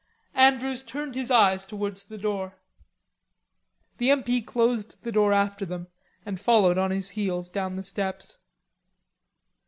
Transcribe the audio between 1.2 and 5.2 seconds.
eyes towards the door. The M. P. closed the